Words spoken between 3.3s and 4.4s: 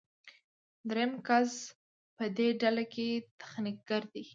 تخنیکګر دی.